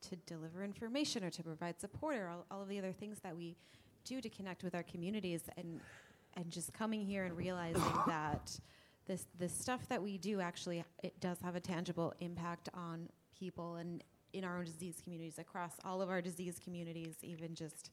[0.01, 3.35] to deliver information or to provide support or all, all of the other things that
[3.35, 3.55] we
[4.05, 5.79] do to connect with our communities and
[6.35, 8.59] and just coming here and realizing that
[9.05, 13.75] this this stuff that we do actually it does have a tangible impact on people
[13.75, 17.91] and in our own disease communities across all of our disease communities even just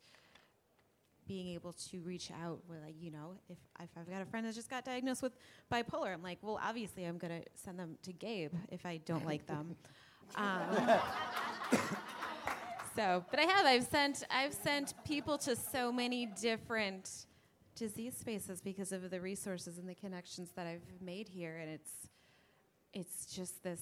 [1.26, 4.46] being able to reach out with like you know if, if i've got a friend
[4.46, 5.32] that just got diagnosed with
[5.72, 9.26] bipolar i'm like well obviously i'm going to send them to gabe if i don't
[9.26, 9.76] like them.
[10.36, 10.62] Um,
[12.94, 17.26] so but i have i've sent i've sent people to so many different
[17.80, 21.92] disease spaces because of the resources and the connections that i've made here and it's
[22.92, 23.80] it's just this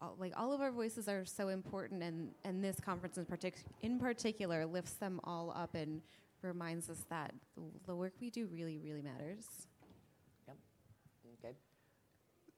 [0.00, 3.64] all- like all of our voices are so important and and this conference in, partic-
[3.82, 6.00] in particular lifts them all up and
[6.42, 9.46] reminds us that the, the work we do really really matters
[10.46, 10.56] Yep.
[11.44, 11.54] Okay.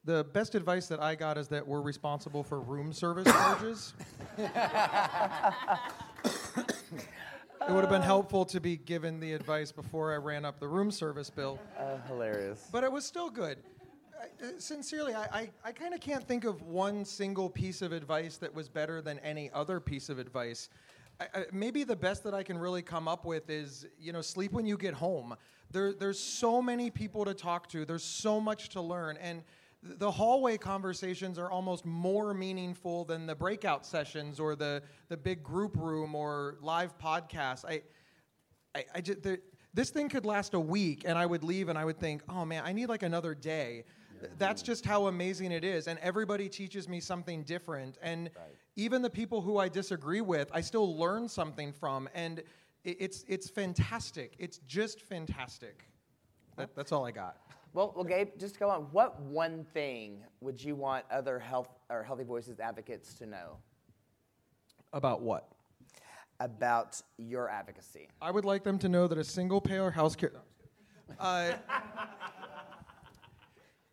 [0.05, 3.95] The best advice that I got is that we're responsible for room service charges.
[7.67, 10.69] it would have been helpful to be given the advice before I ran up the
[10.69, 11.59] room service bill.
[11.79, 12.69] Uh, hilarious.
[12.71, 13.59] But it was still good.
[14.21, 17.93] I- uh, sincerely, I, I, I kind of can't think of one single piece of
[17.93, 20.69] advice that was better than any other piece of advice.
[21.21, 24.21] I, I, maybe the best that I can really come up with is, you know,
[24.21, 25.35] sleep when you get home.
[25.71, 27.85] There, there's so many people to talk to.
[27.85, 29.43] There's so much to learn, and
[29.85, 35.43] the hallway conversations are almost more meaningful than the breakout sessions or the the big
[35.43, 37.65] group room or live podcasts.
[37.67, 37.83] I,
[38.75, 39.41] I, I just, the,
[39.75, 42.45] this thing could last a week, and I would leave, and I would think, oh
[42.45, 43.85] man, I need like another day.
[44.21, 47.99] Th- That's just how amazing it is, and everybody teaches me something different.
[48.03, 48.31] And
[48.77, 52.43] even the people who I disagree with, I still learn something from, and
[52.85, 54.35] it's it's fantastic.
[54.39, 55.85] It's just fantastic.
[56.57, 57.37] That, that's all I got.
[57.75, 58.83] Well, well, Gabe, just go on.
[58.93, 63.59] What one thing would you want other health or HealtheVoices advocates to know
[64.93, 65.49] About what?
[66.41, 68.09] about your advocacy?
[68.21, 70.33] I would like them to know that a single payer house care.
[71.19, 71.53] Uh,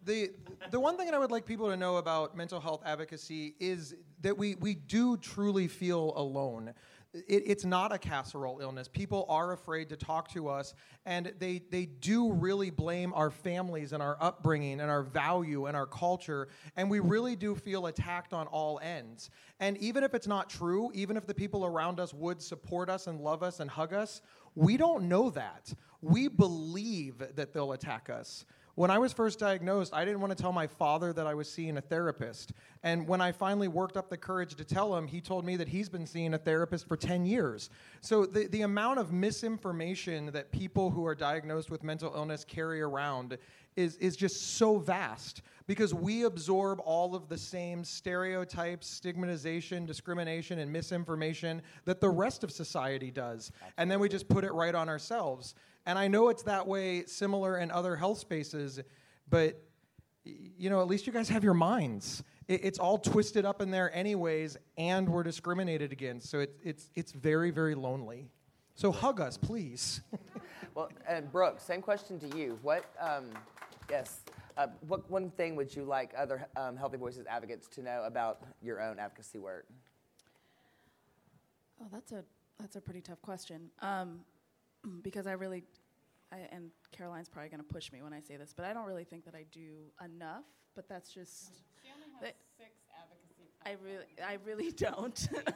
[0.03, 0.31] the,
[0.71, 3.93] the one thing that I would like people to know about mental health advocacy is
[4.21, 6.73] that we, we do truly feel alone.
[7.13, 8.87] It, it's not a casserole illness.
[8.87, 10.73] People are afraid to talk to us,
[11.05, 15.75] and they, they do really blame our families and our upbringing and our value and
[15.75, 16.47] our culture,
[16.77, 19.29] and we really do feel attacked on all ends.
[19.59, 23.07] And even if it's not true, even if the people around us would support us
[23.07, 24.21] and love us and hug us,
[24.55, 25.73] we don't know that.
[26.01, 28.45] We believe that they'll attack us.
[28.75, 31.51] When I was first diagnosed, I didn't want to tell my father that I was
[31.51, 32.53] seeing a therapist.
[32.83, 35.67] And when I finally worked up the courage to tell him, he told me that
[35.67, 37.69] he's been seeing a therapist for 10 years.
[37.99, 42.81] So the, the amount of misinformation that people who are diagnosed with mental illness carry
[42.81, 43.37] around
[43.75, 50.59] is, is just so vast because we absorb all of the same stereotypes, stigmatization, discrimination,
[50.59, 53.51] and misinformation that the rest of society does.
[53.77, 55.55] And then we just put it right on ourselves.
[55.85, 58.79] And I know it's that way similar in other health spaces,
[59.29, 59.61] but
[60.23, 62.23] you know, at least you guys have your minds.
[62.47, 66.29] it's all twisted up in there anyways, and we're discriminated against.
[66.29, 68.29] So it, it's it's very very lonely.
[68.75, 70.01] So hug us, please.
[70.75, 72.59] well, and Brooke, same question to you.
[72.61, 72.85] What?
[72.99, 73.25] Um,
[73.89, 74.21] yes.
[74.57, 78.81] Uh, what one thing would you like other um, HealtheVoices advocates to know about your
[78.81, 79.65] own advocacy work?
[81.81, 82.23] Oh, that's a
[82.59, 83.71] that's a pretty tough question.
[83.81, 84.19] Um,
[85.03, 85.63] because I really,
[86.31, 88.85] I, and Caroline's probably going to push me when I say this, but I don't
[88.85, 90.45] really think that I do enough.
[90.75, 91.53] But that's just.
[91.81, 93.49] She only has six advocacy.
[93.65, 95.27] I really, I really don't.
[95.31, 95.53] no.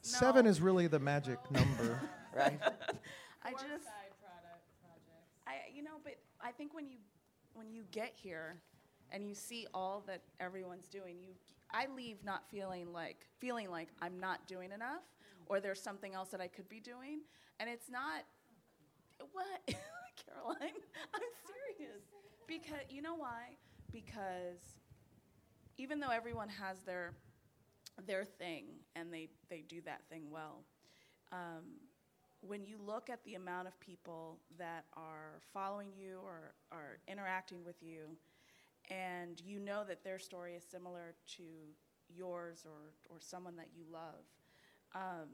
[0.00, 2.00] Seven is really the magic number,
[2.34, 2.58] right?
[3.44, 3.86] I just.
[5.46, 6.96] I, you know, but I think when you,
[7.54, 8.56] when you get here,
[9.12, 11.30] and you see all that everyone's doing, you,
[11.72, 15.02] I leave not feeling like feeling like I'm not doing enough,
[15.46, 17.20] or there's something else that I could be doing,
[17.60, 18.24] and it's not
[19.32, 19.60] what?
[20.26, 20.80] Caroline,
[21.14, 22.02] I'm serious.
[22.46, 23.56] Because you know why?
[23.92, 24.78] Because
[25.78, 27.12] even though everyone has their
[28.06, 30.64] their thing and they, they do that thing well,
[31.32, 31.64] um,
[32.42, 37.64] when you look at the amount of people that are following you or are interacting
[37.64, 38.16] with you,
[38.90, 41.42] and you know that their story is similar to
[42.08, 44.24] yours or, or someone that you love,
[44.94, 45.28] um,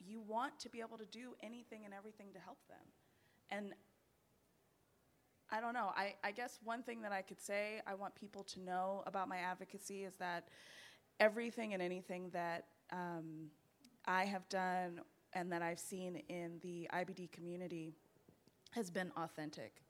[0.00, 2.78] you want to be able to do anything and everything to help them.
[3.50, 3.74] And
[5.50, 5.90] I don't know.
[5.96, 9.28] I, I guess one thing that I could say I want people to know about
[9.28, 10.48] my advocacy is that
[11.18, 13.48] everything and anything that um,
[14.06, 15.00] I have done
[15.32, 17.92] and that I've seen in the IBD community
[18.72, 19.82] has been authentic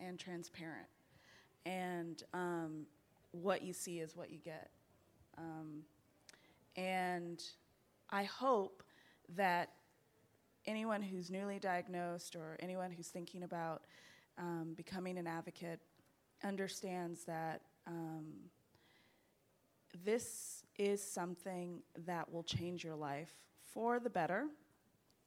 [0.00, 0.88] and transparent.
[1.64, 2.86] And um,
[3.30, 4.70] what you see is what you get.
[5.38, 5.82] Um,
[6.76, 7.42] and
[8.10, 8.82] I hope
[9.36, 9.70] that
[10.66, 13.82] anyone who's newly diagnosed or anyone who's thinking about
[14.38, 15.80] um, becoming an advocate
[16.42, 18.24] understands that um,
[20.04, 23.32] this is something that will change your life
[23.72, 24.46] for the better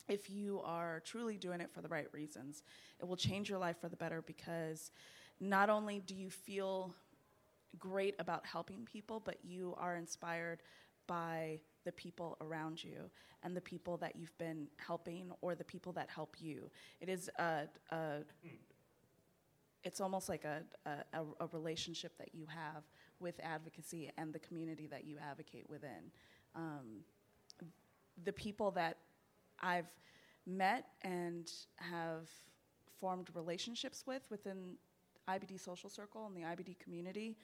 [0.08, 2.64] if you are truly doing it for the right reasons.
[3.00, 4.92] It will change your life for the better because
[5.40, 6.94] not only do you feel
[7.78, 10.64] great about helping people, but you are inspired
[11.08, 13.10] by the people around you
[13.43, 16.70] and the people that you've been helping or the people that help you.
[17.00, 18.20] It is a, a
[19.84, 22.84] it's almost like a, a, a, relationship that you have
[23.22, 26.12] with advocacy and the community that you advocate within.
[26.56, 27.04] Um,
[28.26, 28.98] the people that
[29.62, 29.88] I've
[30.46, 32.30] met and have
[33.00, 34.76] formed relationships with within
[35.30, 37.38] IBD Social Circle and the IBD community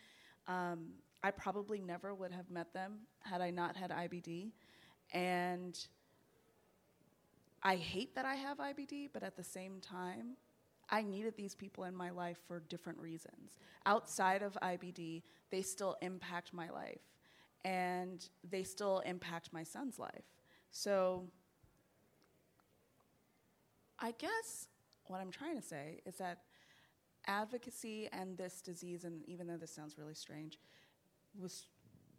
[0.47, 0.87] um,
[1.23, 4.51] I probably never would have met them had I not had IBD.
[5.13, 5.79] And
[7.63, 10.35] I hate that I have IBD, but at the same time,
[10.89, 13.57] I needed these people in my life for different reasons.
[13.85, 17.01] Outside of IBD, they still impact my life,
[17.63, 20.25] and they still impact my son's life.
[20.71, 21.23] So
[23.97, 24.67] I guess
[25.05, 26.39] what I'm trying to say is that
[27.27, 30.59] advocacy and this disease, and even though this sounds really strange,
[31.39, 31.67] was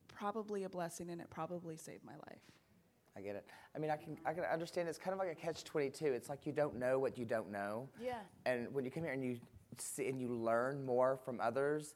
[0.08, 2.40] probably a blessing and it probably saved my life.
[3.16, 3.46] I get it.
[3.74, 4.88] I mean, I can I can understand.
[4.88, 6.06] It's kind of like a catch twenty two.
[6.06, 7.88] It's like you don't know what you don't know.
[8.02, 8.18] Yeah.
[8.44, 9.38] And when you come here and you
[9.78, 11.94] see and you learn more from others,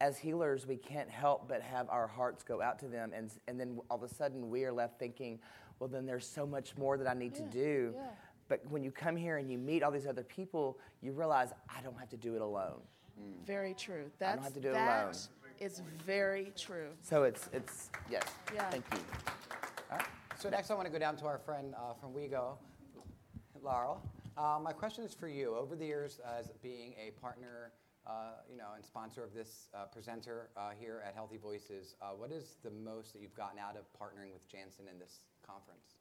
[0.00, 3.58] as healers, we can't help but have our hearts go out to them, and and
[3.58, 5.40] then all of a sudden we are left thinking,
[5.80, 7.44] well, then there's so much more that I need yeah.
[7.44, 7.94] to do.
[7.96, 8.02] Yeah.
[8.48, 11.80] But when you come here and you meet all these other people, you realize I
[11.82, 12.80] don't have to do it alone.
[13.20, 13.46] Mm.
[13.46, 14.10] Very true.
[14.18, 15.14] That's, I don't have to do it that alone.
[15.62, 16.88] Is very true.
[17.02, 18.24] So it's it's yes.
[18.52, 18.68] Yeah.
[18.68, 18.98] Thank you.
[20.36, 22.56] So next, I want to go down to our friend uh, from WeGo,
[23.62, 24.02] Laurel.
[24.36, 25.54] Uh, my question is for you.
[25.54, 27.70] Over the years, as being a partner
[28.06, 31.94] uh, you know, and sponsor of this uh, presenter uh, here at HealtheVoices.
[32.02, 35.20] Uh, what is the most that you've gotten out of partnering with Janssen in this
[35.46, 35.94] conference?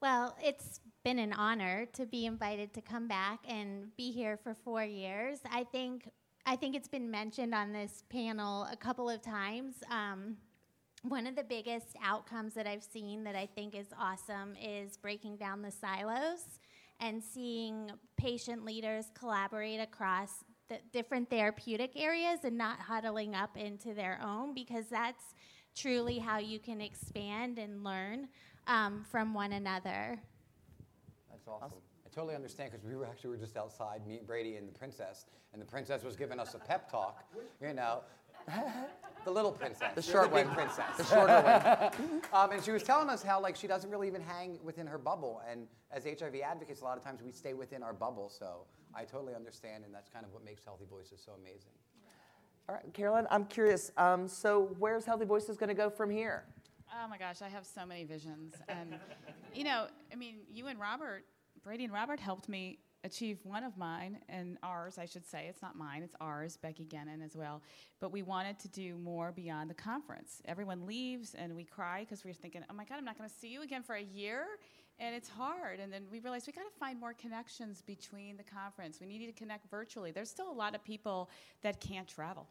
[0.00, 4.54] Well, it's been an honor to be invited to come back and be here for
[4.54, 5.40] four years.
[5.50, 6.08] I think
[6.46, 9.76] I think it's been mentioned on this panel a couple of times.
[9.90, 10.36] Um,
[11.02, 15.36] one of the biggest outcomes that I've seen that I think is awesome is breaking
[15.36, 16.60] down the silos
[17.00, 23.94] and seeing patient leaders collaborate across the different therapeutic areas and not huddling up into
[23.94, 25.34] their own because that's
[25.74, 28.28] truly how you can expand and learn
[28.66, 30.20] um, from one another.
[31.30, 31.64] That's awesome.
[31.64, 35.26] I totally understand because we were actually were just outside, me, Brady, and the princess,
[35.52, 37.24] and the princess was giving us a pep talk.
[37.60, 38.00] You know,
[39.24, 40.54] the little princess, The You're short big one.
[40.54, 42.20] princess, The shorter one.
[42.32, 44.98] um, and she was telling us how like she doesn't really even hang within her
[44.98, 48.28] bubble, and as HIV advocates, a lot of times we stay within our bubble.
[48.28, 51.72] So I totally understand, and that's kind of what makes Healthy Voices so amazing.
[52.68, 53.90] All right, Caroline, I'm curious.
[53.98, 56.44] Um, so, where's HealtheVoices going to go from here?
[56.94, 58.54] Oh my gosh, I have so many visions.
[58.68, 58.98] And,
[59.54, 61.24] you know, I mean, you and Robert,
[61.64, 65.46] Brady and Robert helped me achieve one of mine and ours, I should say.
[65.48, 67.62] It's not mine, it's ours, Becky Gennon as well.
[68.00, 70.42] But we wanted to do more beyond the conference.
[70.44, 73.28] Everyone leaves and we cry because we we're thinking, oh my God, I'm not going
[73.28, 74.44] to see you again for a year.
[74.98, 75.80] And it's hard.
[75.80, 78.98] And then we realized we got to find more connections between the conference.
[79.00, 80.10] We needed to connect virtually.
[80.12, 81.30] There's still a lot of people
[81.62, 82.46] that can't travel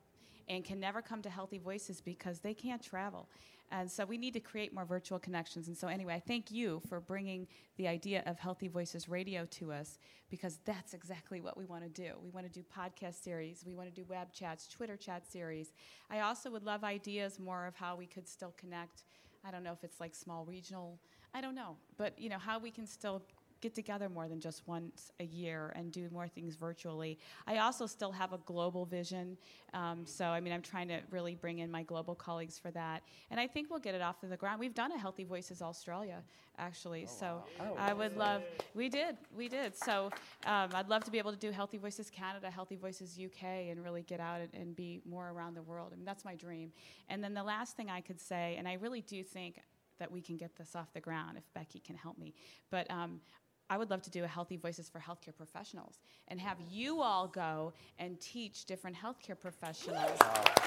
[0.49, 3.29] and can never come to HealtheVoices because they can't travel.
[3.73, 5.67] And so we need to create more virtual connections.
[5.67, 9.97] And so, anyway, I thank you for bringing the idea of HealtheVoices Radio to us
[10.29, 12.13] because that's exactly what we want to do.
[12.23, 15.73] We want to do podcast series, we want to do web chats, Twitter chat series.
[16.11, 19.05] I also would love ideas more of how we could still connect.
[19.43, 20.99] I don't know if it's like small regional,
[21.33, 23.23] I don't know, but you know, how we can still
[23.63, 27.17] get together more than just once a year and do more things virtually.
[27.47, 29.37] I also still have a global vision.
[29.73, 33.03] Um, so, I mean, I'm trying to really bring in my global colleagues for that.
[33.31, 34.59] And I think we'll get it off of the ground.
[34.59, 36.21] We've done a HealtheVoices Australia,
[36.57, 37.07] actually.
[37.07, 38.43] so Oh, I would love,
[38.75, 39.77] we did, we did.
[39.77, 40.11] So
[40.45, 44.19] um, I'd love to be able to do HealtheVoices Canada, HealtheVoices UK, and really get
[44.19, 45.91] out and, and be more around the world.
[45.93, 46.73] I mean, that's my dream.
[47.07, 49.61] And then the last thing I could say, and I really do think
[49.99, 52.33] that we can get this off the ground if Becky can help me.
[52.69, 53.21] But um,
[53.69, 57.73] I would love to do a HealtheVoices for Healthcare Professionals and have you all go
[57.97, 60.17] and teach different healthcare professionals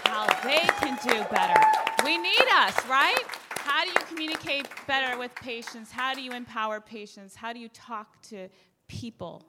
[0.04, 1.60] how they can do better.
[2.04, 3.22] We need us, right?
[3.50, 5.90] How do you communicate better with patients?
[5.90, 7.34] How do you empower patients?
[7.34, 8.48] How do you talk to
[8.88, 9.44] people?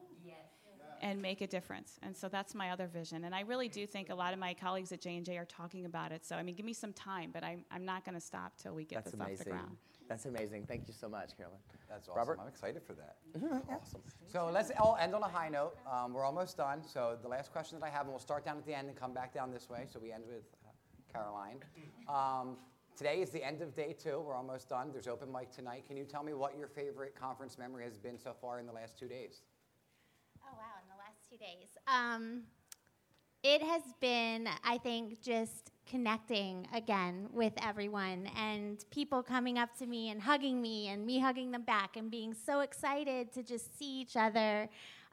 [1.02, 2.00] And make a difference.
[2.04, 3.26] And so that's my other vision.
[3.26, 6.12] And I really do think a lot of my colleagues at J&J are talking about
[6.12, 6.26] it.
[6.26, 8.74] So I mean, give me some time, but I'm, I'm not going to stop till
[8.74, 9.52] we get That's this off the amazing.
[9.52, 9.78] ground.
[10.08, 10.66] That's amazing.
[10.68, 11.60] Thank you so much, Caroline.
[11.90, 12.18] That's awesome.
[12.18, 12.40] Robert?
[12.42, 13.18] I'm excited for that.
[13.70, 14.02] awesome.
[14.26, 15.76] So let's all end on a high note.
[15.92, 16.82] Um, we're almost done.
[16.84, 18.98] So the last question that I have, and we'll start down at the end and
[18.98, 19.86] come back down this way.
[19.92, 20.72] So we end with uh,
[21.12, 21.60] Caroline.
[22.08, 22.56] Um,
[22.96, 24.22] today is the end of day two.
[24.26, 24.92] We're almost done.
[24.94, 25.84] There's open mic tonight.
[25.86, 28.72] Can you tell me what your favorite conference memory has been so far in the
[28.72, 29.42] last two days?
[31.40, 31.70] Days.
[31.88, 32.44] Um,
[33.44, 39.86] it has been, I think, just connecting again with everyone and people coming up to
[39.86, 43.78] me and hugging me and me hugging them back and being so excited to just
[43.78, 44.68] see each other.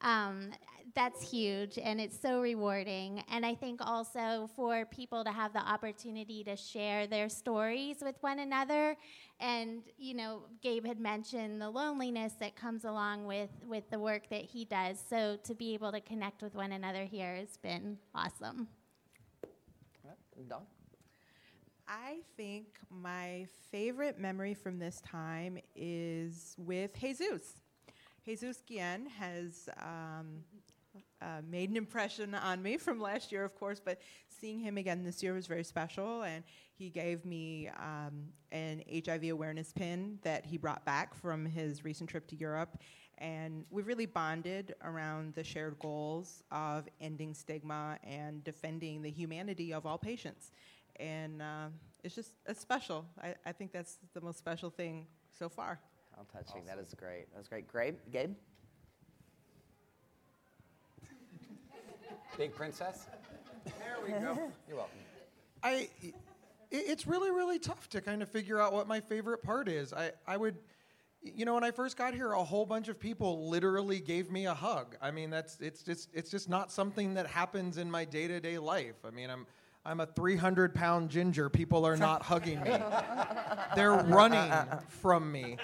[0.05, 0.51] Um,
[0.95, 3.25] that's huge and it's so rewarding.
[3.29, 8.15] And I think also for people to have the opportunity to share their stories with
[8.21, 8.97] one another.
[9.41, 14.29] And, you know, Gabe had mentioned the loneliness that comes along with, with the work
[14.31, 15.03] that he does.
[15.09, 18.69] So to be able to connect with one another here has been awesome.
[20.49, 20.63] Dawn?
[21.89, 27.64] I think my favorite memory from this time is with Jesus.
[28.25, 30.43] Jesus Guillen has um,
[31.21, 35.05] uh, made an impression on me from last year, of course, but seeing him again
[35.05, 36.23] this year was very special.
[36.23, 36.43] And
[36.75, 42.09] he gave me um, an HIV awareness pin that he brought back from his recent
[42.09, 42.81] trip to Europe.
[43.19, 49.75] And we really bonded around the shared goals of ending stigma and defending the humanity
[49.75, 50.51] of all patients.
[50.97, 51.69] And uh,
[52.03, 53.05] it's just it's special.
[53.23, 55.07] I, I think that's the most special thing
[55.39, 55.79] so far.
[56.17, 56.65] How touching.
[56.67, 57.27] That is great.
[57.33, 57.71] That was great.
[57.73, 57.97] Gabe?
[58.13, 58.35] Gabe?
[62.37, 63.07] Big princess?
[63.65, 64.51] There we go.
[64.69, 64.99] You're welcome.
[65.63, 66.13] I, i-
[66.71, 69.93] it's really, really tough to kind of figure out what my favorite part is.
[69.93, 70.57] I, I would,
[71.23, 74.47] you know, when I first got here, a whole bunch of people literally gave me
[74.47, 74.97] a hug.
[75.01, 78.41] I mean, that's it's just it's just not something that happens in my day to
[78.41, 78.97] day life.
[79.07, 79.47] I mean, I'm
[79.87, 81.49] I'm a 300 pound ginger.
[81.49, 82.71] People are not hugging me.
[83.77, 84.53] They're running
[84.89, 85.59] from me.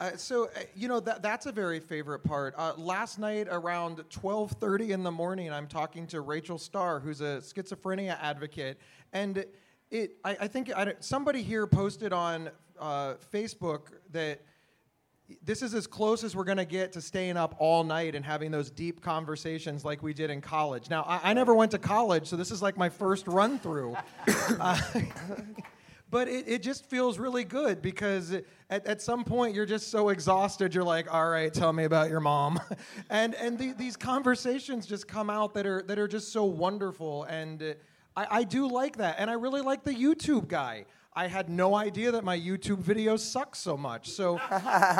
[0.00, 2.54] Uh, so uh, you know that that's a very favorite part.
[2.56, 7.38] Uh, last night around 12:30 in the morning, I'm talking to Rachel Star, who's a
[7.42, 8.80] schizophrenia advocate,
[9.12, 9.44] and
[9.90, 14.40] it I, I think I, somebody here posted on uh, Facebook that
[15.44, 18.24] this is as close as we're going to get to staying up all night and
[18.24, 20.88] having those deep conversations like we did in college.
[20.88, 23.96] Now, I, I never went to college, so this is like my first run through.
[26.10, 30.08] But it, it just feels really good because at, at some point you're just so
[30.08, 32.60] exhausted, you're like, all right, tell me about your mom.
[33.10, 37.24] and and the, these conversations just come out that are, that are just so wonderful.
[37.24, 37.74] And uh,
[38.16, 39.16] I, I do like that.
[39.18, 40.86] And I really like the YouTube guy.
[41.14, 44.10] I had no idea that my YouTube videos suck so much.
[44.10, 44.40] So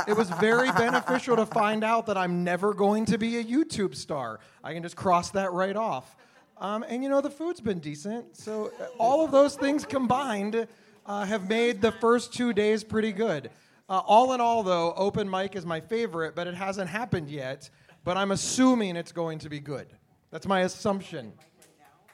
[0.09, 3.95] it was very beneficial to find out that I'm never going to be a YouTube
[3.95, 4.41] star.
[4.63, 6.17] I can just cross that right off.
[6.59, 8.37] Um, and you know, the food's been decent.
[8.37, 10.67] So all of those things combined
[11.11, 13.51] uh, have made the first two days pretty good.
[13.89, 17.69] Uh, all in all, though, open mic is my favorite, but it hasn't happened yet.
[18.05, 19.89] But I'm assuming it's going to be good.
[20.31, 21.33] That's my assumption.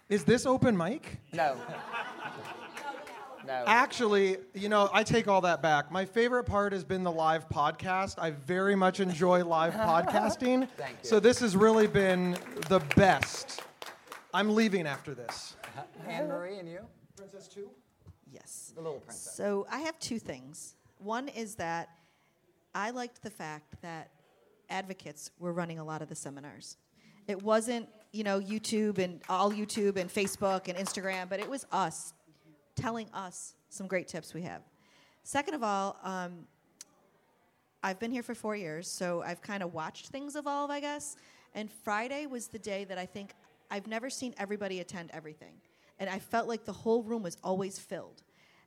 [0.08, 1.20] Is this open mic?
[1.32, 1.56] No.
[3.46, 3.62] No.
[3.68, 5.92] Actually, you know, I take all that back.
[5.92, 8.16] My favorite part has been the live podcast.
[8.18, 10.68] I very much enjoy live podcasting.
[10.76, 11.08] Thank you.
[11.08, 12.36] So this has really been
[12.68, 13.60] the best.
[14.34, 15.54] I'm leaving after this.
[16.08, 16.80] Anne Marie and you?
[17.16, 17.70] Princess two?
[18.36, 18.72] Yes.
[18.74, 19.34] The little princess.
[19.34, 20.76] So I have two things.
[20.98, 21.88] One is that
[22.74, 24.10] I liked the fact that
[24.68, 26.76] advocates were running a lot of the seminars.
[27.26, 31.66] It wasn't, you know, YouTube and all YouTube and Facebook and Instagram, but it was
[31.72, 32.12] us
[32.74, 34.62] telling us some great tips we have.
[35.22, 36.46] Second of all, um,
[37.82, 41.16] I've been here for four years, so I've kind of watched things evolve, I guess.
[41.54, 43.32] And Friday was the day that I think
[43.70, 45.54] I've never seen everybody attend everything.
[45.98, 48.22] And I felt like the whole room was always filled.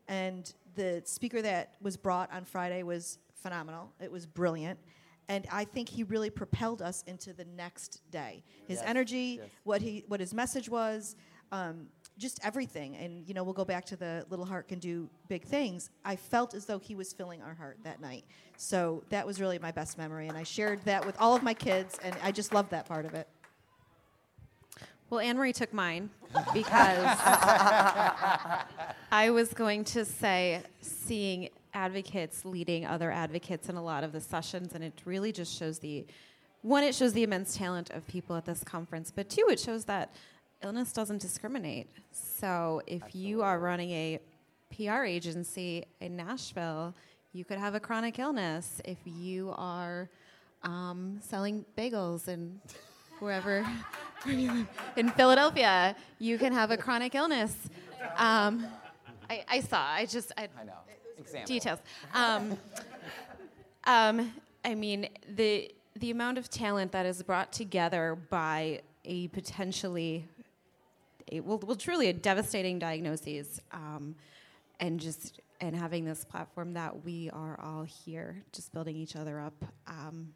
[0.07, 3.93] And the speaker that was brought on Friday was phenomenal.
[4.01, 4.79] It was brilliant.
[5.27, 8.43] And I think he really propelled us into the next day.
[8.67, 9.49] His Yes, energy, yes.
[9.63, 11.15] what he, what his message was,
[11.51, 12.95] um, just everything.
[12.97, 15.91] And you know, we'll go back to the little heart can do big things.
[16.03, 18.25] I felt as though he was filling our heart that night.
[18.57, 21.53] So that was really my best memory, and I shared that with all of my
[21.53, 23.27] kids, and I just loved that part of it.
[25.09, 26.11] Well, AnnMarie took mine
[26.53, 27.17] because
[29.11, 34.21] I was going to say seeing advocates leading other advocates in a lot of the
[34.21, 36.05] sessions, and it really just shows the
[36.61, 39.85] one, it shows the immense talent of people at this conference, but two, it shows
[39.85, 40.13] that
[40.61, 41.87] illness doesn't discriminate.
[42.11, 44.19] So if you are running a
[44.75, 46.93] PR agency in Nashville,
[47.31, 48.81] you could have a chronic illness.
[48.83, 50.09] If you are
[50.63, 52.59] um, selling bagels and
[53.19, 54.08] wherever where you live.
[54.25, 57.55] In Philadelphia, you can have a chronic illness.
[58.17, 58.65] Um,
[59.29, 59.85] I, I saw.
[59.85, 60.73] I just I, I know.
[61.17, 61.47] Example.
[61.47, 61.79] details.
[62.13, 62.57] Um,
[63.85, 70.25] um, I mean the the amount of talent that is brought together by a potentially
[71.31, 74.15] a, well, well truly a devastating diagnosis um,
[74.79, 79.39] and just and having this platform that we are all here just building each other
[79.39, 80.29] up um,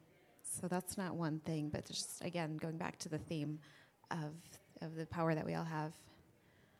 [0.60, 3.58] so that's not one thing but just again going back to the theme
[4.10, 4.32] of
[4.80, 5.92] of the power that we all have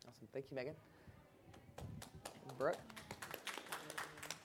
[0.07, 0.29] Awesome.
[0.33, 0.75] Thank you, Megan.
[2.59, 2.77] Brooke?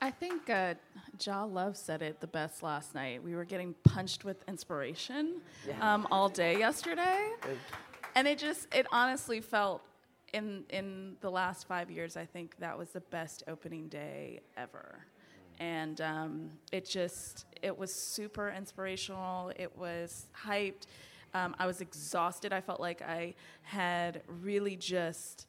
[0.02, 0.74] I think uh,
[1.22, 3.22] Ja Love said it the best last night.
[3.22, 5.94] We were getting punched with inspiration Yeah.
[5.94, 7.58] um, all day yesterday, Good.
[8.14, 9.82] and it just it honestly felt
[10.32, 12.16] in in the last five years.
[12.16, 15.04] I think that was the best opening day ever,
[15.60, 19.52] and um, it just it was super inspirational.
[19.56, 20.86] It was hyped.
[21.34, 22.52] Um, I was exhausted.
[22.52, 25.46] I felt like I had really just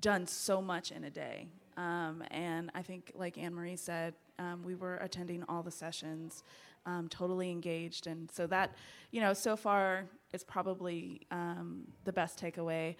[0.00, 1.48] done so much in a day.
[1.76, 6.44] Um, and I think, like AnnMarie said, um, we were attending all the sessions,
[6.84, 8.06] um, totally engaged.
[8.06, 8.74] And so that,
[9.10, 12.96] you know, so far is probably um, the best takeaway.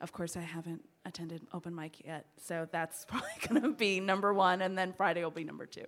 [0.00, 4.32] Of course, I haven't attended open mic yet, so that's probably going to be number
[4.32, 5.84] one, and then Friday will be number two.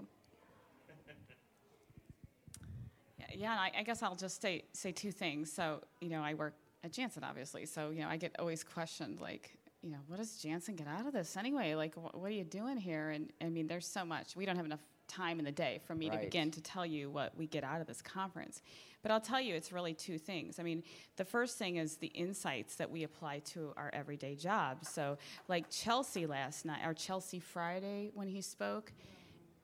[3.18, 5.52] Yeah, yeah and I, I guess I'll just say say two things.
[5.52, 6.54] So, you know, I work
[6.84, 7.66] at Janssen, obviously.
[7.66, 11.06] So, you know, I get always questioned, like, you know, what does Janssen get out
[11.06, 11.74] of this anyway?
[11.74, 13.10] Like, wh- what are you doing here?
[13.10, 14.36] And I mean, there's so much.
[14.36, 17.10] We don't have enough time in the day for me to begin to tell you
[17.10, 18.62] what we get out of this conference.
[19.02, 20.58] But I'll tell you, it's really two things.
[20.58, 20.82] I mean,
[21.16, 24.88] the first thing is the insights that we apply to our everyday jobs.
[24.88, 28.92] So, like Chelsea last night, or Chelsea Friday when he spoke,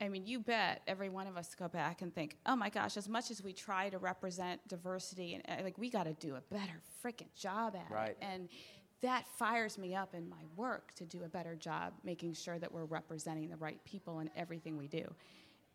[0.00, 2.96] I mean, you bet every one of us go back and think, oh my gosh,
[2.96, 6.36] as much as we try to represent diversity, and uh, like we got to do
[6.36, 8.10] a better freaking job at Right.
[8.10, 8.18] it.
[8.20, 8.48] And
[9.00, 12.72] that fires me up in my work to do a better job making sure that
[12.72, 15.04] we're representing the right people in everything we do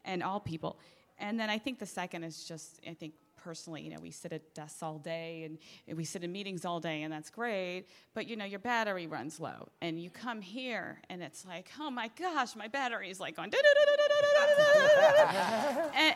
[0.04, 0.78] and all people.
[1.18, 4.32] And then I think the second is just, I think personally, you know, we sit
[4.32, 7.86] at desks all day and, we sit in meetings all day, and that's great.
[8.14, 11.92] But you know, your battery runs low, and you come here, and it's like, oh
[11.92, 13.52] my gosh, my battery is like on.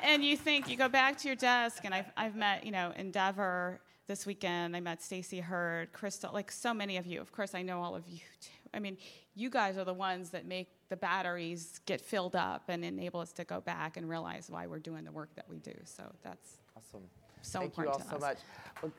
[0.03, 2.93] and, you think you go back to your desk, and I've, I've met, you know,
[2.95, 4.75] Endeavor this weekend.
[4.75, 7.19] I met Stacy Hurd, Crystal, like so many of you.
[7.21, 8.51] Of course, I know all of you too.
[8.73, 8.97] I mean,
[9.35, 13.31] you guys are the ones that make the batteries get filled up and enable us
[13.33, 15.73] to go back and realize why we're doing the work that we do.
[15.83, 17.03] So that's awesome.
[17.41, 18.37] So Thank you important all to so us.
[18.81, 18.91] much.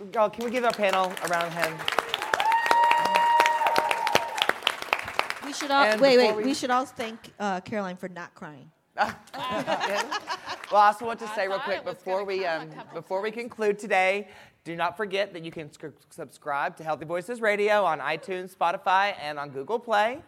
[0.00, 1.74] Well, y'all, can we give our panel a round of hand?
[5.44, 6.34] We should all And wait, wait.
[6.36, 8.70] we- We, should all thank uh, Caroline for not crying.
[10.72, 14.26] Well, I also want to say real quick before we um, before we conclude today,
[14.64, 19.38] do not forget that you can sc- subscribe to HealtheVoices Radio on iTunes, Spotify, and
[19.38, 20.18] on Google Play.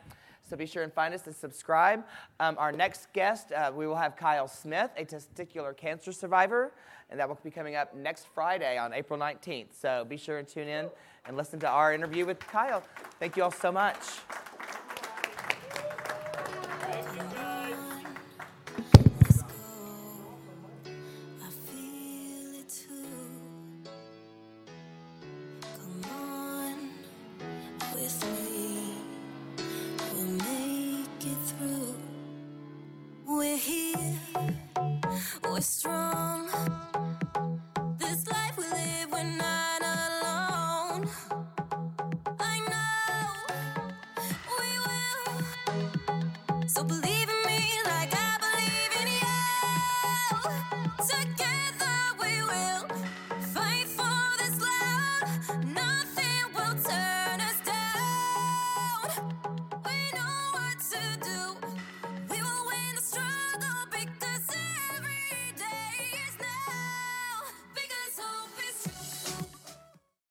[0.49, 2.05] So be sure and find us and subscribe.
[2.41, 6.73] Um, our next guest, uh, we will have Kyle Smith, a testicular cancer survivor,
[7.11, 9.69] and that will be coming up next Friday on April 19th.
[9.79, 10.89] So be sure and tune in
[11.27, 12.83] and listen to our interview with Kyle.
[13.21, 13.99] Thank you all so much.